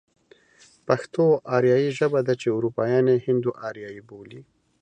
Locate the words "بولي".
4.09-4.41